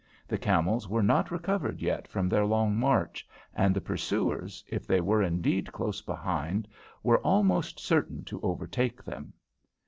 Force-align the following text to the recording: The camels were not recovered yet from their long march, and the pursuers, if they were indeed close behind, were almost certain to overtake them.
The 0.27 0.39
camels 0.39 0.89
were 0.89 1.03
not 1.03 1.29
recovered 1.29 1.79
yet 1.79 2.07
from 2.07 2.27
their 2.27 2.43
long 2.43 2.75
march, 2.75 3.27
and 3.53 3.75
the 3.75 3.79
pursuers, 3.81 4.63
if 4.67 4.87
they 4.87 4.99
were 4.99 5.21
indeed 5.21 5.71
close 5.71 6.01
behind, 6.01 6.67
were 7.03 7.21
almost 7.21 7.79
certain 7.79 8.23
to 8.23 8.41
overtake 8.41 9.03
them. 9.03 9.33